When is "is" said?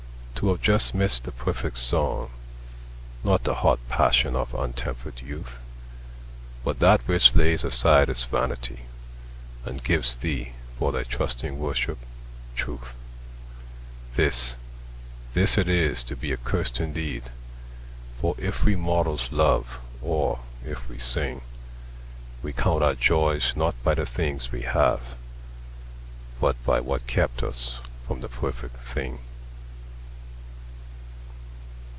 15.69-16.03